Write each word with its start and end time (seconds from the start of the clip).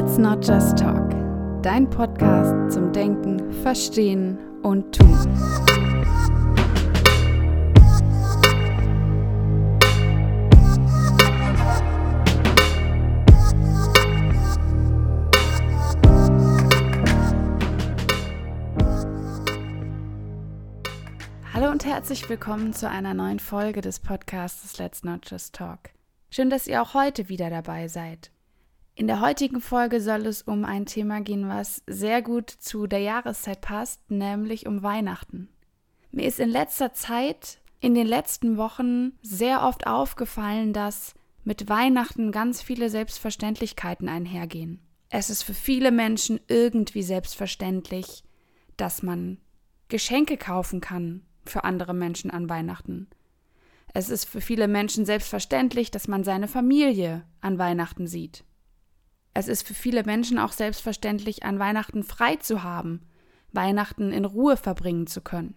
Let's 0.00 0.16
Not 0.16 0.46
Just 0.46 0.78
Talk, 0.78 1.10
dein 1.60 1.90
Podcast 1.90 2.72
zum 2.72 2.92
Denken, 2.92 3.52
Verstehen 3.64 4.38
und 4.62 4.96
Tun. 4.96 5.08
Hallo 21.52 21.72
und 21.72 21.84
herzlich 21.84 22.28
willkommen 22.28 22.72
zu 22.72 22.88
einer 22.88 23.14
neuen 23.14 23.40
Folge 23.40 23.80
des 23.80 23.98
Podcasts 23.98 24.78
Let's 24.78 25.02
Not 25.02 25.28
Just 25.28 25.56
Talk. 25.56 25.90
Schön, 26.30 26.50
dass 26.50 26.68
ihr 26.68 26.82
auch 26.82 26.94
heute 26.94 27.28
wieder 27.28 27.50
dabei 27.50 27.88
seid. 27.88 28.30
In 28.98 29.06
der 29.06 29.20
heutigen 29.20 29.60
Folge 29.60 30.00
soll 30.00 30.26
es 30.26 30.42
um 30.42 30.64
ein 30.64 30.84
Thema 30.84 31.20
gehen, 31.20 31.48
was 31.48 31.84
sehr 31.86 32.20
gut 32.20 32.50
zu 32.50 32.88
der 32.88 32.98
Jahreszeit 32.98 33.60
passt, 33.60 34.10
nämlich 34.10 34.66
um 34.66 34.82
Weihnachten. 34.82 35.48
Mir 36.10 36.26
ist 36.26 36.40
in 36.40 36.48
letzter 36.48 36.92
Zeit, 36.94 37.60
in 37.78 37.94
den 37.94 38.08
letzten 38.08 38.56
Wochen, 38.56 39.12
sehr 39.22 39.62
oft 39.62 39.86
aufgefallen, 39.86 40.72
dass 40.72 41.14
mit 41.44 41.68
Weihnachten 41.68 42.32
ganz 42.32 42.60
viele 42.60 42.90
Selbstverständlichkeiten 42.90 44.08
einhergehen. 44.08 44.80
Es 45.10 45.30
ist 45.30 45.44
für 45.44 45.54
viele 45.54 45.92
Menschen 45.92 46.40
irgendwie 46.48 47.04
selbstverständlich, 47.04 48.24
dass 48.76 49.04
man 49.04 49.38
Geschenke 49.86 50.36
kaufen 50.36 50.80
kann 50.80 51.22
für 51.44 51.62
andere 51.62 51.94
Menschen 51.94 52.32
an 52.32 52.48
Weihnachten. 52.48 53.06
Es 53.94 54.10
ist 54.10 54.24
für 54.24 54.40
viele 54.40 54.66
Menschen 54.66 55.06
selbstverständlich, 55.06 55.92
dass 55.92 56.08
man 56.08 56.24
seine 56.24 56.48
Familie 56.48 57.24
an 57.40 57.58
Weihnachten 57.58 58.08
sieht. 58.08 58.42
Es 59.38 59.46
ist 59.46 59.64
für 59.64 59.72
viele 59.72 60.02
Menschen 60.02 60.36
auch 60.40 60.50
selbstverständlich, 60.50 61.44
an 61.44 61.60
Weihnachten 61.60 62.02
frei 62.02 62.34
zu 62.34 62.64
haben, 62.64 63.02
Weihnachten 63.52 64.10
in 64.10 64.24
Ruhe 64.24 64.56
verbringen 64.56 65.06
zu 65.06 65.20
können. 65.20 65.54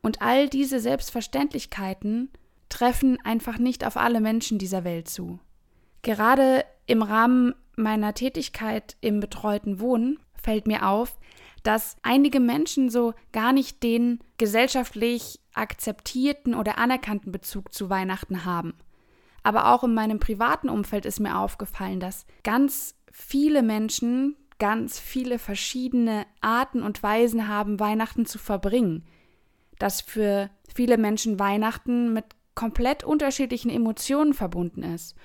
Und 0.00 0.22
all 0.22 0.48
diese 0.48 0.80
Selbstverständlichkeiten 0.80 2.30
treffen 2.70 3.18
einfach 3.22 3.58
nicht 3.58 3.84
auf 3.84 3.98
alle 3.98 4.22
Menschen 4.22 4.56
dieser 4.56 4.84
Welt 4.84 5.10
zu. 5.10 5.40
Gerade 6.00 6.64
im 6.86 7.02
Rahmen 7.02 7.54
meiner 7.76 8.14
Tätigkeit 8.14 8.96
im 9.02 9.20
betreuten 9.20 9.78
Wohnen 9.78 10.18
fällt 10.42 10.66
mir 10.66 10.88
auf, 10.88 11.18
dass 11.64 11.96
einige 12.00 12.40
Menschen 12.40 12.88
so 12.88 13.12
gar 13.30 13.52
nicht 13.52 13.82
den 13.82 14.20
gesellschaftlich 14.38 15.38
akzeptierten 15.52 16.54
oder 16.54 16.78
anerkannten 16.78 17.30
Bezug 17.30 17.74
zu 17.74 17.90
Weihnachten 17.90 18.46
haben. 18.46 18.72
Aber 19.42 19.74
auch 19.74 19.84
in 19.84 19.92
meinem 19.92 20.18
privaten 20.18 20.70
Umfeld 20.70 21.04
ist 21.04 21.20
mir 21.20 21.36
aufgefallen, 21.36 22.00
dass 22.00 22.24
ganz 22.42 22.94
viele 23.12 23.62
Menschen 23.62 24.36
ganz 24.58 24.98
viele 24.98 25.38
verschiedene 25.38 26.26
Arten 26.40 26.82
und 26.82 27.02
Weisen 27.02 27.48
haben, 27.48 27.80
Weihnachten 27.80 28.26
zu 28.26 28.38
verbringen. 28.38 29.04
Dass 29.78 30.00
für 30.00 30.50
viele 30.74 30.98
Menschen 30.98 31.38
Weihnachten 31.38 32.12
mit 32.12 32.24
komplett 32.54 33.04
unterschiedlichen 33.04 33.70
Emotionen 33.70 34.34
verbunden 34.34 34.82
ist. 34.82 35.16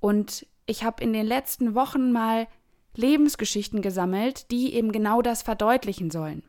Und 0.00 0.46
ich 0.66 0.84
habe 0.84 1.02
in 1.02 1.12
den 1.12 1.26
letzten 1.26 1.74
Wochen 1.74 2.12
mal 2.12 2.48
Lebensgeschichten 2.94 3.82
gesammelt, 3.82 4.50
die 4.50 4.74
eben 4.74 4.92
genau 4.92 5.22
das 5.22 5.42
verdeutlichen 5.42 6.10
sollen. 6.10 6.42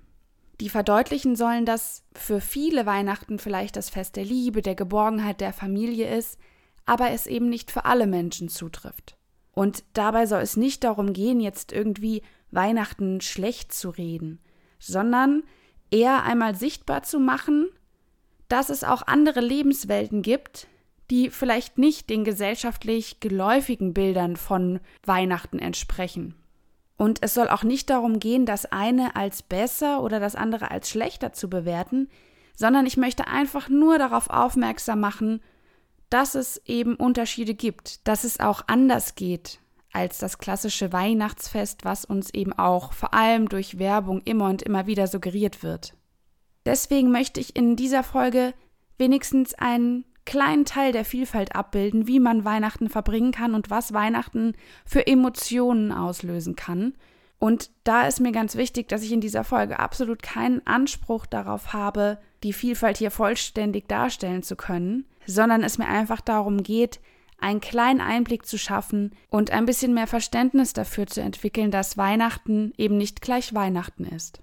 Die 0.60 0.70
verdeutlichen 0.70 1.36
sollen, 1.36 1.66
dass 1.66 2.04
für 2.14 2.42
viele 2.42 2.86
Weihnachten 2.86 3.38
vielleicht 3.38 3.76
das 3.76 3.90
Fest 3.90 4.16
der 4.16 4.26
Liebe, 4.26 4.62
der 4.62 4.76
Geborgenheit 4.76 5.42
der 5.42 5.54
Familie 5.54 6.16
ist, 6.16 6.40
aber 6.86 7.12
es 7.12 7.28
eben 7.28 7.50
nicht 7.50 7.70
für 7.70 7.86
alle 7.86 8.08
Menschen 8.08 8.50
zutrifft. 8.50 9.18
Und 9.58 9.86
dabei 9.94 10.28
soll 10.28 10.42
es 10.42 10.56
nicht 10.56 10.84
darum 10.84 11.14
gehen, 11.14 11.40
jetzt 11.40 11.72
irgendwie 11.72 12.22
Weihnachten 12.52 13.22
schlecht 13.22 13.74
zu 13.74 13.90
reden, 13.90 14.38
sondern 14.78 15.42
eher 15.90 16.22
einmal 16.22 16.54
sichtbar 16.54 17.02
zu 17.02 17.20
machen, 17.20 17.68
dass 18.50 18.70
es 18.70 18.84
auch 18.84 19.02
andere 19.08 19.40
Lebenswelten 19.42 20.22
gibt, 20.22 20.68
die 21.10 21.32
vielleicht 21.32 21.80
nicht 21.80 22.08
den 22.12 22.24
gesellschaftlich 22.24 23.20
geläufigen 23.20 23.96
Bildern 23.96 24.36
von 24.36 24.80
Weihnachten 25.04 25.58
entsprechen. 25.58 26.36
Und 26.96 27.24
es 27.24 27.34
soll 27.34 27.50
auch 27.50 27.64
nicht 27.64 27.90
darum 27.90 28.20
gehen, 28.20 28.46
das 28.46 28.72
eine 28.72 29.16
als 29.16 29.42
besser 29.42 30.04
oder 30.04 30.20
das 30.20 30.36
andere 30.36 30.70
als 30.70 30.88
schlechter 30.88 31.34
zu 31.34 31.50
bewerten, 31.50 32.10
sondern 32.56 32.86
ich 32.86 32.96
möchte 32.96 33.26
einfach 33.26 33.70
nur 33.70 33.98
darauf 33.98 34.30
aufmerksam 34.30 35.00
machen, 35.00 35.42
dass 36.10 36.36
es 36.36 36.62
eben 36.66 36.96
Unterschiede 36.96 37.54
gibt, 37.54 38.08
dass 38.08 38.24
es 38.24 38.40
auch 38.40 38.64
anders 38.68 39.16
geht 39.16 39.60
als 39.94 40.20
das 40.20 40.38
klassische 40.38 40.94
Weihnachtsfest, 40.94 41.84
was 41.84 42.06
uns 42.06 42.32
eben 42.34 42.54
auch 42.54 42.94
vor 42.94 43.14
allem 43.14 43.50
durch 43.50 43.80
Werbung 43.80 44.22
immer 44.26 44.46
und 44.46 44.62
immer 44.62 44.86
wieder 44.86 45.08
suggeriert 45.08 45.64
wird. 45.64 45.96
Deswegen 46.66 47.12
möchte 47.12 47.40
ich 47.40 47.56
in 47.56 47.76
dieser 47.76 48.04
Folge 48.04 48.54
wenigstens 48.98 49.54
einen 49.56 50.06
kleinen 50.26 50.66
Teil 50.66 50.92
der 50.92 51.06
Vielfalt 51.06 51.56
abbilden, 51.56 52.06
wie 52.06 52.20
man 52.20 52.46
Weihnachten 52.46 52.90
verbringen 52.90 53.32
kann 53.32 53.56
und 53.56 53.70
was 53.70 53.94
Weihnachten 53.94 54.54
für 54.86 55.08
Emotionen 55.08 55.92
auslösen 55.92 56.56
kann. 56.56 56.94
Und 57.40 57.72
da 57.84 58.08
ist 58.08 58.20
mir 58.20 58.32
ganz 58.32 58.56
wichtig, 58.56 58.90
dass 58.90 59.04
ich 59.04 59.12
in 59.12 59.22
dieser 59.22 59.44
Folge 59.44 59.80
absolut 59.80 60.22
keinen 60.22 60.66
Anspruch 60.68 61.26
darauf 61.26 61.72
habe, 61.72 62.20
die 62.44 62.54
Vielfalt 62.54 62.98
hier 62.98 63.12
vollständig 63.12 63.88
darstellen 63.88 64.44
zu 64.44 64.56
können, 64.56 65.06
sondern 65.28 65.64
es 65.64 65.78
mir 65.78 65.88
einfach 65.88 66.22
darum 66.22 66.64
geht, 66.64 67.00
einen 67.40 67.62
kleinen 67.62 68.02
Einblick 68.02 68.48
zu 68.48 68.58
schaffen 68.58 69.12
und 69.30 69.52
ein 69.52 69.66
bisschen 69.66 69.94
mehr 69.94 70.08
Verständnis 70.08 70.74
dafür 70.74 71.06
zu 71.06 71.22
entwickeln, 71.22 71.70
dass 71.70 71.98
Weihnachten 71.98 72.74
eben 72.78 72.98
nicht 72.98 73.22
gleich 73.22 73.54
Weihnachten 73.54 74.06
ist. 74.06 74.42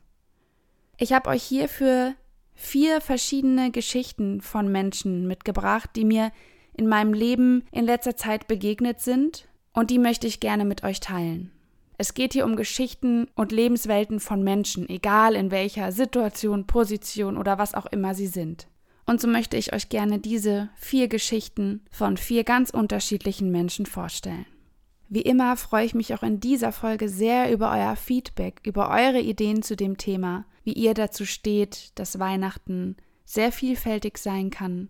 Ich 0.96 1.12
habe 1.12 1.30
euch 1.30 1.42
hierfür 1.42 2.14
vier 2.54 3.00
verschiedene 3.00 3.72
Geschichten 3.72 4.40
von 4.40 4.70
Menschen 4.70 5.26
mitgebracht, 5.26 5.90
die 5.96 6.04
mir 6.04 6.30
in 6.72 6.86
meinem 6.86 7.12
Leben 7.12 7.64
in 7.72 7.84
letzter 7.84 8.16
Zeit 8.16 8.46
begegnet 8.46 9.00
sind 9.00 9.48
und 9.72 9.90
die 9.90 9.98
möchte 9.98 10.28
ich 10.28 10.38
gerne 10.38 10.64
mit 10.64 10.84
euch 10.84 11.00
teilen. 11.00 11.50
Es 11.96 12.14
geht 12.14 12.32
hier 12.32 12.44
um 12.44 12.56
Geschichten 12.56 13.28
und 13.36 13.52
Lebenswelten 13.52 14.18
von 14.18 14.42
Menschen, 14.42 14.88
egal 14.88 15.36
in 15.36 15.50
welcher 15.50 15.92
Situation, 15.92 16.66
Position 16.66 17.36
oder 17.36 17.58
was 17.58 17.74
auch 17.74 17.86
immer 17.86 18.14
sie 18.14 18.26
sind. 18.26 18.66
Und 19.06 19.20
so 19.20 19.28
möchte 19.28 19.56
ich 19.56 19.72
euch 19.72 19.88
gerne 19.88 20.18
diese 20.18 20.70
vier 20.76 21.08
Geschichten 21.08 21.82
von 21.90 22.16
vier 22.16 22.44
ganz 22.44 22.70
unterschiedlichen 22.70 23.50
Menschen 23.50 23.86
vorstellen. 23.86 24.46
Wie 25.08 25.20
immer 25.22 25.56
freue 25.56 25.84
ich 25.84 25.94
mich 25.94 26.14
auch 26.14 26.22
in 26.22 26.40
dieser 26.40 26.72
Folge 26.72 27.08
sehr 27.08 27.52
über 27.52 27.70
euer 27.70 27.96
Feedback, 27.96 28.60
über 28.64 28.90
eure 28.90 29.20
Ideen 29.20 29.62
zu 29.62 29.76
dem 29.76 29.98
Thema, 29.98 30.46
wie 30.64 30.72
ihr 30.72 30.94
dazu 30.94 31.26
steht, 31.26 31.92
dass 31.96 32.18
Weihnachten 32.18 32.96
sehr 33.26 33.52
vielfältig 33.52 34.18
sein 34.18 34.50
kann, 34.50 34.88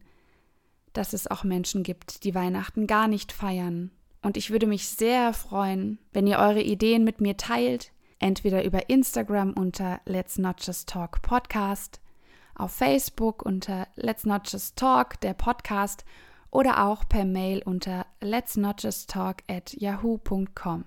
dass 0.92 1.12
es 1.12 1.26
auch 1.26 1.42
Menschen 1.42 1.82
gibt, 1.82 2.22
die 2.25 2.34
Weihnachten 2.34 2.86
gar 2.86 3.08
nicht 3.08 3.32
feiern. 3.32 3.91
Und 4.22 4.36
ich 4.36 4.50
würde 4.50 4.66
mich 4.66 4.88
sehr 4.88 5.32
freuen, 5.34 5.98
wenn 6.12 6.26
ihr 6.26 6.38
eure 6.38 6.62
Ideen 6.62 7.04
mit 7.04 7.20
mir 7.20 7.36
teilt, 7.36 7.91
entweder 8.20 8.64
über 8.64 8.88
Instagram 8.88 9.52
unter 9.52 10.00
Let's 10.06 10.38
Not 10.38 10.64
Just 10.64 10.88
Talk 10.88 11.20
Podcast 11.20 12.00
auf 12.54 12.72
Facebook 12.72 13.42
unter 13.44 13.88
Let's 13.97 14.25
Not 14.25 14.50
Just 14.50 14.76
Talk, 14.76 15.20
der 15.20 15.34
Podcast, 15.34 16.04
oder 16.54 16.87
auch 16.87 17.09
per 17.09 17.25
Mail 17.25 17.62
unter 17.65 18.06
let's 18.20 18.56
not 18.56 18.82
just 18.82 19.10
talk 19.10 19.38
at 19.48 19.72
yahoo.com. 19.72 20.84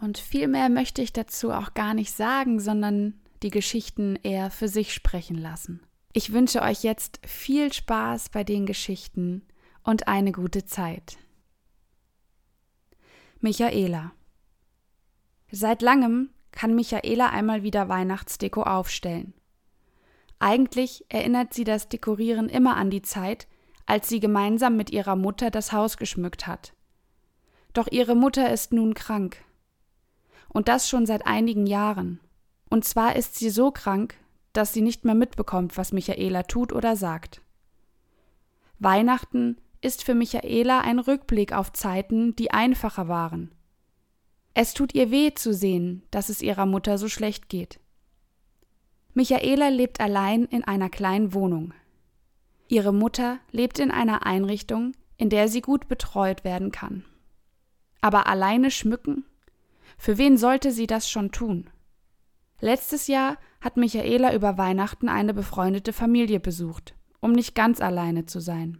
Und 0.00 0.18
viel 0.18 0.48
mehr 0.48 0.70
möchte 0.70 1.02
ich 1.02 1.12
dazu 1.12 1.52
auch 1.52 1.74
gar 1.74 1.92
nicht 1.92 2.12
sagen, 2.12 2.58
sondern 2.58 3.20
die 3.42 3.50
Geschichten 3.50 4.16
eher 4.22 4.50
für 4.50 4.68
sich 4.68 4.94
sprechen 4.94 5.36
lassen. 5.36 5.82
Ich 6.14 6.32
wünsche 6.32 6.62
euch 6.62 6.82
jetzt 6.82 7.20
viel 7.26 7.72
Spaß 7.72 8.30
bei 8.30 8.42
den 8.42 8.64
Geschichten 8.64 9.42
und 9.82 10.08
eine 10.08 10.32
gute 10.32 10.64
Zeit. 10.64 11.18
Michaela 13.40 14.12
Seit 15.50 15.82
langem 15.82 16.30
kann 16.52 16.74
Michaela 16.74 17.28
einmal 17.28 17.62
wieder 17.62 17.88
Weihnachtsdeko 17.88 18.62
aufstellen. 18.62 19.34
Eigentlich 20.42 21.04
erinnert 21.08 21.54
sie 21.54 21.62
das 21.62 21.88
Dekorieren 21.88 22.48
immer 22.48 22.74
an 22.76 22.90
die 22.90 23.02
Zeit, 23.02 23.46
als 23.86 24.08
sie 24.08 24.18
gemeinsam 24.18 24.76
mit 24.76 24.90
ihrer 24.90 25.14
Mutter 25.14 25.52
das 25.52 25.70
Haus 25.70 25.96
geschmückt 25.96 26.48
hat. 26.48 26.72
Doch 27.74 27.86
ihre 27.88 28.16
Mutter 28.16 28.52
ist 28.52 28.72
nun 28.72 28.94
krank. 28.94 29.36
Und 30.48 30.66
das 30.66 30.88
schon 30.88 31.06
seit 31.06 31.28
einigen 31.28 31.68
Jahren. 31.68 32.18
Und 32.68 32.84
zwar 32.84 33.14
ist 33.14 33.36
sie 33.36 33.50
so 33.50 33.70
krank, 33.70 34.16
dass 34.52 34.72
sie 34.72 34.82
nicht 34.82 35.04
mehr 35.04 35.14
mitbekommt, 35.14 35.76
was 35.76 35.92
Michaela 35.92 36.42
tut 36.42 36.72
oder 36.72 36.96
sagt. 36.96 37.40
Weihnachten 38.80 39.58
ist 39.80 40.02
für 40.02 40.16
Michaela 40.16 40.80
ein 40.80 40.98
Rückblick 40.98 41.52
auf 41.52 41.72
Zeiten, 41.72 42.34
die 42.34 42.50
einfacher 42.50 43.06
waren. 43.06 43.54
Es 44.54 44.74
tut 44.74 44.92
ihr 44.92 45.12
weh 45.12 45.34
zu 45.34 45.54
sehen, 45.54 46.02
dass 46.10 46.30
es 46.30 46.42
ihrer 46.42 46.66
Mutter 46.66 46.98
so 46.98 47.08
schlecht 47.08 47.48
geht. 47.48 47.78
Michaela 49.14 49.68
lebt 49.68 50.00
allein 50.00 50.44
in 50.46 50.64
einer 50.64 50.88
kleinen 50.88 51.34
Wohnung. 51.34 51.74
Ihre 52.68 52.92
Mutter 52.92 53.38
lebt 53.50 53.78
in 53.78 53.90
einer 53.90 54.24
Einrichtung, 54.24 54.92
in 55.18 55.28
der 55.28 55.48
sie 55.48 55.60
gut 55.60 55.88
betreut 55.88 56.44
werden 56.44 56.72
kann. 56.72 57.04
Aber 58.00 58.26
alleine 58.26 58.70
schmücken? 58.70 59.26
Für 59.98 60.16
wen 60.16 60.38
sollte 60.38 60.72
sie 60.72 60.86
das 60.86 61.10
schon 61.10 61.30
tun? 61.30 61.68
Letztes 62.60 63.06
Jahr 63.06 63.36
hat 63.60 63.76
Michaela 63.76 64.34
über 64.34 64.56
Weihnachten 64.56 65.08
eine 65.08 65.34
befreundete 65.34 65.92
Familie 65.92 66.40
besucht, 66.40 66.94
um 67.20 67.32
nicht 67.32 67.54
ganz 67.54 67.80
alleine 67.80 68.24
zu 68.24 68.40
sein. 68.40 68.78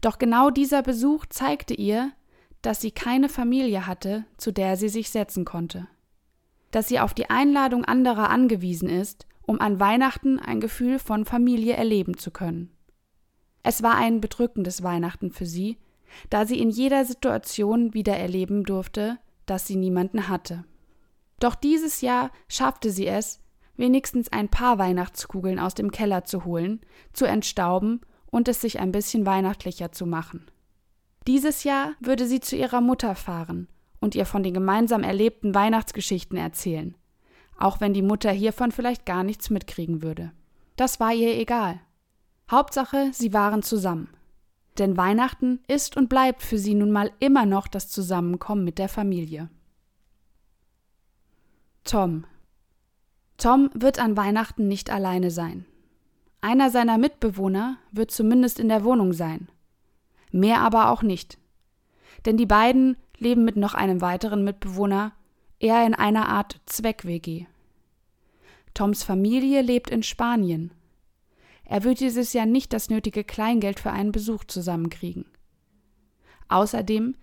Doch 0.00 0.18
genau 0.18 0.50
dieser 0.50 0.82
Besuch 0.82 1.26
zeigte 1.26 1.74
ihr, 1.74 2.12
dass 2.62 2.80
sie 2.80 2.90
keine 2.90 3.28
Familie 3.28 3.86
hatte, 3.86 4.24
zu 4.36 4.52
der 4.52 4.76
sie 4.76 4.88
sich 4.88 5.10
setzen 5.10 5.44
konnte. 5.44 5.86
Dass 6.70 6.88
sie 6.88 7.00
auf 7.00 7.12
die 7.12 7.30
Einladung 7.30 7.84
anderer 7.84 8.30
angewiesen 8.30 8.88
ist, 8.88 9.26
um 9.48 9.62
an 9.62 9.80
Weihnachten 9.80 10.38
ein 10.38 10.60
Gefühl 10.60 10.98
von 10.98 11.24
Familie 11.24 11.72
erleben 11.74 12.18
zu 12.18 12.30
können. 12.30 12.70
Es 13.62 13.82
war 13.82 13.94
ein 13.94 14.20
bedrückendes 14.20 14.82
Weihnachten 14.82 15.30
für 15.30 15.46
sie, 15.46 15.78
da 16.28 16.44
sie 16.44 16.60
in 16.60 16.68
jeder 16.68 17.06
Situation 17.06 17.94
wieder 17.94 18.14
erleben 18.14 18.64
durfte, 18.64 19.18
dass 19.46 19.66
sie 19.66 19.76
niemanden 19.76 20.28
hatte. 20.28 20.64
Doch 21.40 21.54
dieses 21.54 22.02
Jahr 22.02 22.30
schaffte 22.48 22.90
sie 22.90 23.06
es, 23.06 23.40
wenigstens 23.74 24.30
ein 24.30 24.50
paar 24.50 24.78
Weihnachtskugeln 24.78 25.58
aus 25.58 25.72
dem 25.72 25.92
Keller 25.92 26.24
zu 26.24 26.44
holen, 26.44 26.80
zu 27.14 27.24
entstauben 27.24 28.02
und 28.26 28.48
es 28.48 28.60
sich 28.60 28.78
ein 28.80 28.92
bisschen 28.92 29.24
weihnachtlicher 29.24 29.92
zu 29.92 30.04
machen. 30.04 30.50
Dieses 31.26 31.64
Jahr 31.64 31.94
würde 32.00 32.26
sie 32.26 32.40
zu 32.40 32.54
ihrer 32.54 32.82
Mutter 32.82 33.14
fahren 33.14 33.66
und 33.98 34.14
ihr 34.14 34.26
von 34.26 34.42
den 34.42 34.52
gemeinsam 34.52 35.02
erlebten 35.04 35.54
Weihnachtsgeschichten 35.54 36.36
erzählen, 36.36 36.96
auch 37.58 37.80
wenn 37.80 37.92
die 37.92 38.02
Mutter 38.02 38.30
hiervon 38.30 38.72
vielleicht 38.72 39.04
gar 39.04 39.24
nichts 39.24 39.50
mitkriegen 39.50 40.02
würde. 40.02 40.32
Das 40.76 41.00
war 41.00 41.12
ihr 41.12 41.36
egal. 41.36 41.80
Hauptsache, 42.50 43.10
sie 43.12 43.32
waren 43.32 43.62
zusammen. 43.62 44.08
Denn 44.78 44.96
Weihnachten 44.96 45.60
ist 45.66 45.96
und 45.96 46.08
bleibt 46.08 46.42
für 46.42 46.56
sie 46.56 46.74
nun 46.74 46.92
mal 46.92 47.10
immer 47.18 47.46
noch 47.46 47.66
das 47.66 47.88
Zusammenkommen 47.88 48.64
mit 48.64 48.78
der 48.78 48.88
Familie. 48.88 49.50
Tom. 51.82 52.24
Tom 53.38 53.70
wird 53.74 53.98
an 53.98 54.16
Weihnachten 54.16 54.68
nicht 54.68 54.90
alleine 54.90 55.30
sein. 55.30 55.66
Einer 56.40 56.70
seiner 56.70 56.96
Mitbewohner 56.96 57.78
wird 57.90 58.12
zumindest 58.12 58.60
in 58.60 58.68
der 58.68 58.84
Wohnung 58.84 59.12
sein. 59.12 59.48
Mehr 60.30 60.60
aber 60.60 60.90
auch 60.90 61.02
nicht. 61.02 61.38
Denn 62.24 62.36
die 62.36 62.46
beiden 62.46 62.96
leben 63.16 63.44
mit 63.44 63.56
noch 63.56 63.74
einem 63.74 64.00
weiteren 64.00 64.44
Mitbewohner 64.44 65.12
eher 65.58 65.86
in 65.86 65.94
einer 65.94 66.28
Art 66.28 66.60
Zweck-WG. 66.66 67.46
Toms 68.74 69.02
Familie 69.02 69.62
lebt 69.62 69.90
in 69.90 70.02
Spanien 70.02 70.72
er 71.68 71.84
wird 71.84 72.00
dieses 72.00 72.32
Jahr 72.32 72.46
nicht 72.46 72.72
das 72.72 72.88
nötige 72.88 73.24
Kleingeld 73.24 73.78
für 73.78 73.92
einen 73.92 74.10
Besuch 74.10 74.44
zusammenkriegen. 74.44 75.26
Außerdem 76.48 77.14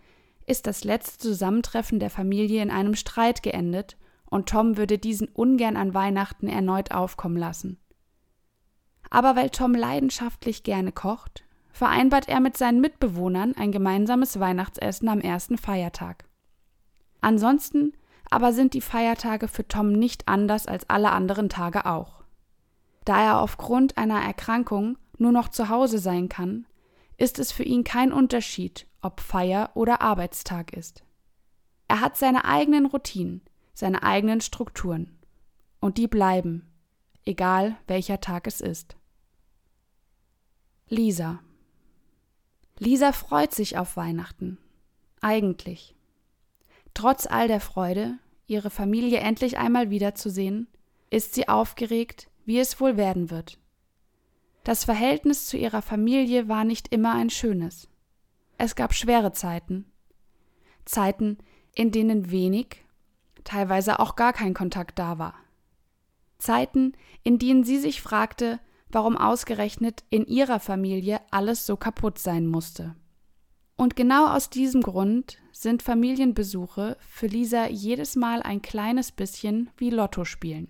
ist 0.45 0.67
das 0.67 0.83
letzte 0.83 1.17
Zusammentreffen 1.17 1.99
der 1.99 2.11
Familie 2.11 2.61
in 2.61 2.69
einem 2.69 2.93
Streit 2.93 3.41
geendet 3.41 3.97
und 4.25 4.47
Tom 4.47 4.77
würde 4.77 4.99
diesen 4.99 5.27
ungern 5.29 5.75
an 5.75 5.95
Weihnachten 5.95 6.47
erneut 6.47 6.91
aufkommen 6.91 7.37
lassen. 7.37 7.79
Aber 9.09 9.35
weil 9.35 9.49
Tom 9.49 9.73
leidenschaftlich 9.73 10.61
gerne 10.61 10.91
kocht, 10.91 11.43
vereinbart 11.71 12.29
er 12.29 12.39
mit 12.39 12.55
seinen 12.55 12.81
Mitbewohnern 12.81 13.55
ein 13.55 13.71
gemeinsames 13.71 14.39
Weihnachtsessen 14.39 15.09
am 15.09 15.21
ersten 15.21 15.57
Feiertag. 15.57 16.25
Ansonsten 17.19 17.93
aber 18.35 18.51
sind 18.51 18.73
die 18.73 18.81
Feiertage 18.81 19.47
für 19.47 19.65
Tom 19.65 19.93
nicht 19.93 20.27
anders 20.27 20.67
als 20.67 20.89
alle 20.89 21.13
anderen 21.13 21.47
Tage 21.47 21.85
auch. 21.85 22.25
Da 23.05 23.23
er 23.23 23.39
aufgrund 23.39 23.97
einer 23.97 24.21
Erkrankung 24.21 24.97
nur 25.17 25.31
noch 25.31 25.47
zu 25.47 25.69
Hause 25.69 25.99
sein 25.99 26.27
kann, 26.27 26.67
ist 27.15 27.39
es 27.39 27.53
für 27.53 27.63
ihn 27.63 27.85
kein 27.85 28.11
Unterschied, 28.11 28.87
ob 29.01 29.21
Feier 29.21 29.71
oder 29.73 30.01
Arbeitstag 30.01 30.73
ist. 30.73 31.05
Er 31.87 32.01
hat 32.01 32.17
seine 32.17 32.43
eigenen 32.43 32.87
Routinen, 32.87 33.39
seine 33.73 34.03
eigenen 34.03 34.41
Strukturen. 34.41 35.17
Und 35.79 35.97
die 35.97 36.07
bleiben, 36.07 36.69
egal 37.23 37.77
welcher 37.87 38.19
Tag 38.19 38.47
es 38.47 38.59
ist. 38.59 38.97
Lisa. 40.89 41.39
Lisa 42.79 43.13
freut 43.13 43.53
sich 43.53 43.77
auf 43.77 43.95
Weihnachten. 43.95 44.57
Eigentlich. 45.21 45.95
Trotz 46.93 47.27
all 47.27 47.47
der 47.47 47.61
Freude, 47.61 48.19
ihre 48.47 48.69
Familie 48.69 49.19
endlich 49.19 49.57
einmal 49.57 49.89
wiederzusehen, 49.89 50.67
ist 51.09 51.33
sie 51.33 51.47
aufgeregt, 51.47 52.29
wie 52.45 52.59
es 52.59 52.79
wohl 52.79 52.97
werden 52.97 53.29
wird. 53.31 53.57
Das 54.63 54.83
Verhältnis 54.83 55.47
zu 55.47 55.57
ihrer 55.57 55.81
Familie 55.81 56.47
war 56.47 56.63
nicht 56.63 56.87
immer 56.89 57.13
ein 57.13 57.29
schönes. 57.29 57.87
Es 58.57 58.75
gab 58.75 58.93
schwere 58.93 59.31
Zeiten. 59.31 59.85
Zeiten, 60.85 61.37
in 61.75 61.91
denen 61.91 62.31
wenig, 62.31 62.83
teilweise 63.43 63.99
auch 63.99 64.15
gar 64.15 64.33
kein 64.33 64.53
Kontakt 64.53 64.97
da 64.97 65.19
war. 65.19 65.35
Zeiten, 66.37 66.93
in 67.23 67.39
denen 67.39 67.63
sie 67.63 67.77
sich 67.77 68.01
fragte, 68.01 68.59
warum 68.89 69.17
ausgerechnet 69.17 70.03
in 70.09 70.25
ihrer 70.25 70.59
Familie 70.59 71.19
alles 71.31 71.65
so 71.65 71.75
kaputt 71.75 72.17
sein 72.17 72.47
musste. 72.47 72.95
Und 73.75 73.95
genau 73.95 74.27
aus 74.27 74.49
diesem 74.49 74.81
Grund 74.81 75.37
sind 75.57 75.81
Familienbesuche 75.81 76.97
für 77.07 77.27
Lisa 77.27 77.67
jedes 77.67 78.17
Mal 78.17 78.43
ein 78.43 78.61
kleines 78.61 79.13
bisschen 79.13 79.69
wie 79.77 79.89
Lotto 79.89 80.25
spielen. 80.25 80.67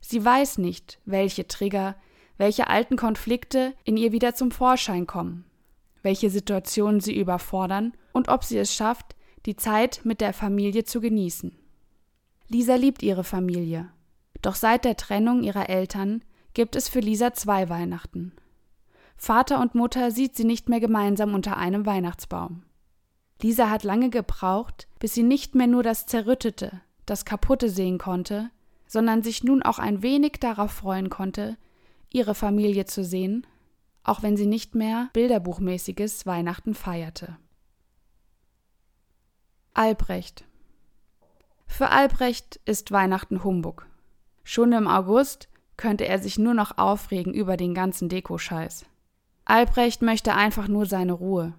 Sie 0.00 0.24
weiß 0.24 0.58
nicht, 0.58 0.98
welche 1.04 1.46
Trigger, 1.46 1.94
welche 2.36 2.66
alten 2.66 2.96
Konflikte 2.96 3.74
in 3.84 3.96
ihr 3.96 4.10
wieder 4.10 4.34
zum 4.34 4.50
Vorschein 4.50 5.06
kommen, 5.06 5.44
welche 6.02 6.30
Situationen 6.30 7.00
sie 7.00 7.16
überfordern 7.16 7.92
und 8.12 8.28
ob 8.28 8.42
sie 8.42 8.58
es 8.58 8.74
schafft, 8.74 9.14
die 9.46 9.54
Zeit 9.54 10.00
mit 10.02 10.20
der 10.20 10.32
Familie 10.32 10.84
zu 10.84 11.00
genießen. 11.00 11.56
Lisa 12.48 12.74
liebt 12.74 13.04
ihre 13.04 13.24
Familie, 13.24 13.88
doch 14.42 14.56
seit 14.56 14.84
der 14.84 14.96
Trennung 14.96 15.44
ihrer 15.44 15.68
Eltern 15.68 16.24
gibt 16.54 16.74
es 16.74 16.88
für 16.88 17.00
Lisa 17.00 17.34
zwei 17.34 17.68
Weihnachten. 17.68 18.32
Vater 19.16 19.60
und 19.60 19.76
Mutter 19.76 20.10
sieht 20.10 20.34
sie 20.34 20.44
nicht 20.44 20.68
mehr 20.68 20.80
gemeinsam 20.80 21.34
unter 21.34 21.56
einem 21.56 21.86
Weihnachtsbaum. 21.86 22.64
Lisa 23.42 23.70
hat 23.70 23.84
lange 23.84 24.10
gebraucht, 24.10 24.88
bis 24.98 25.14
sie 25.14 25.22
nicht 25.22 25.54
mehr 25.54 25.66
nur 25.66 25.82
das 25.82 26.06
Zerrüttete, 26.06 26.80
das 27.04 27.24
Kaputte 27.24 27.68
sehen 27.68 27.98
konnte, 27.98 28.50
sondern 28.86 29.22
sich 29.22 29.44
nun 29.44 29.62
auch 29.62 29.78
ein 29.78 30.02
wenig 30.02 30.34
darauf 30.40 30.72
freuen 30.72 31.10
konnte, 31.10 31.56
ihre 32.10 32.34
Familie 32.34 32.86
zu 32.86 33.04
sehen, 33.04 33.46
auch 34.04 34.22
wenn 34.22 34.36
sie 34.36 34.46
nicht 34.46 34.74
mehr 34.74 35.10
bilderbuchmäßiges 35.12 36.26
Weihnachten 36.26 36.74
feierte. 36.74 37.36
Albrecht 39.74 40.44
Für 41.66 41.90
Albrecht 41.90 42.60
ist 42.64 42.92
Weihnachten 42.92 43.44
Humbug. 43.44 43.86
Schon 44.44 44.72
im 44.72 44.88
August 44.88 45.48
könnte 45.76 46.06
er 46.06 46.18
sich 46.18 46.38
nur 46.38 46.54
noch 46.54 46.78
aufregen 46.78 47.34
über 47.34 47.58
den 47.58 47.74
ganzen 47.74 48.08
Dekoscheiß. 48.08 48.86
Albrecht 49.44 50.00
möchte 50.00 50.34
einfach 50.34 50.68
nur 50.68 50.86
seine 50.86 51.12
Ruhe. 51.12 51.52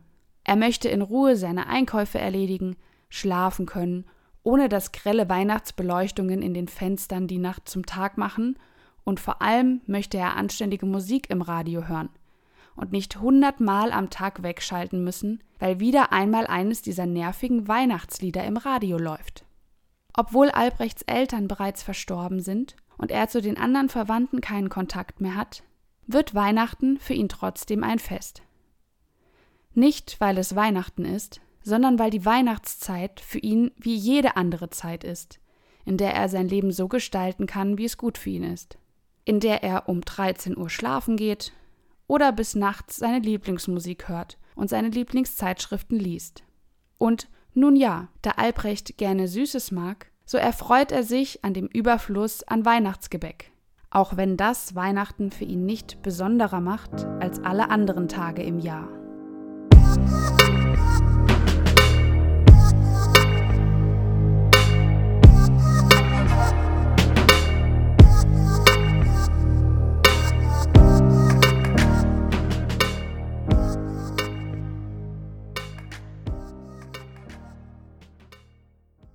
Er 0.47 0.55
möchte 0.55 0.89
in 0.89 1.03
Ruhe 1.03 1.35
seine 1.35 1.67
Einkäufe 1.67 2.17
erledigen, 2.17 2.75
schlafen 3.09 3.67
können 3.67 4.05
ohne 4.47 4.69
dass 4.69 4.93
grelle 4.93 5.27
Weihnachtsbeleuchtungen 5.27 6.41
in 6.41 6.53
den 6.53 6.69
Fenstern 6.69 7.27
die 7.27 7.37
Nacht 7.37 7.67
zum 7.67 7.85
Tag 7.85 8.17
machen, 8.17 8.57
und 9.03 9.19
vor 9.19 9.41
allem 9.41 9.81
möchte 9.87 10.17
er 10.17 10.37
anständige 10.37 10.85
Musik 10.85 11.29
im 11.29 11.41
Radio 11.41 11.89
hören 11.89 12.07
und 12.77 12.93
nicht 12.93 13.19
hundertmal 13.19 13.91
am 13.91 14.09
Tag 14.09 14.43
wegschalten 14.43 15.03
müssen, 15.03 15.43
weil 15.59 15.81
wieder 15.81 16.13
einmal 16.13 16.47
eines 16.47 16.81
dieser 16.81 17.05
nervigen 17.05 17.67
Weihnachtslieder 17.67 18.45
im 18.45 18.55
Radio 18.55 18.97
läuft. 18.97 19.43
Obwohl 20.13 20.49
Albrechts 20.49 21.01
Eltern 21.01 21.49
bereits 21.49 21.83
verstorben 21.83 22.39
sind 22.39 22.77
und 22.97 23.11
er 23.11 23.27
zu 23.27 23.41
den 23.41 23.57
anderen 23.57 23.89
Verwandten 23.89 24.39
keinen 24.39 24.69
Kontakt 24.69 25.19
mehr 25.19 25.35
hat, 25.35 25.63
wird 26.05 26.35
Weihnachten 26.35 26.99
für 26.99 27.13
ihn 27.13 27.27
trotzdem 27.27 27.83
ein 27.83 27.99
Fest. 27.99 28.43
Nicht, 29.77 30.19
weil 30.19 30.39
es 30.39 30.55
Weihnachten 30.55 31.05
ist, 31.05 31.39
sondern 31.61 31.99
weil 31.99 32.09
die 32.09 32.25
Weihnachtszeit 32.25 33.19
für 33.19 33.37
ihn 33.37 33.69
wie 33.77 33.95
jede 33.95 34.35
andere 34.35 34.71
Zeit 34.71 35.03
ist, 35.03 35.39
in 35.85 35.97
der 35.97 36.15
er 36.15 36.29
sein 36.29 36.47
Leben 36.47 36.71
so 36.71 36.87
gestalten 36.87 37.45
kann, 37.45 37.77
wie 37.77 37.85
es 37.85 37.95
gut 37.95 38.17
für 38.17 38.31
ihn 38.31 38.43
ist, 38.43 38.79
in 39.23 39.39
der 39.39 39.61
er 39.61 39.87
um 39.87 40.01
13 40.01 40.57
Uhr 40.57 40.71
schlafen 40.71 41.15
geht 41.15 41.53
oder 42.07 42.31
bis 42.31 42.55
nachts 42.55 42.95
seine 42.95 43.19
Lieblingsmusik 43.19 44.09
hört 44.09 44.39
und 44.55 44.67
seine 44.67 44.89
Lieblingszeitschriften 44.89 45.99
liest. 45.99 46.43
Und 46.97 47.29
nun 47.53 47.75
ja, 47.75 48.07
da 48.23 48.31
Albrecht 48.31 48.97
gerne 48.97 49.27
Süßes 49.27 49.69
mag, 49.69 50.09
so 50.25 50.39
erfreut 50.39 50.91
er 50.91 51.03
sich 51.03 51.45
an 51.45 51.53
dem 51.53 51.67
Überfluss 51.67 52.41
an 52.41 52.65
Weihnachtsgebäck, 52.65 53.51
auch 53.91 54.17
wenn 54.17 54.37
das 54.37 54.73
Weihnachten 54.73 55.29
für 55.29 55.45
ihn 55.45 55.67
nicht 55.67 56.01
besonderer 56.01 56.61
macht 56.61 57.05
als 57.19 57.37
alle 57.43 57.69
anderen 57.69 58.07
Tage 58.07 58.41
im 58.41 58.57
Jahr. 58.57 59.06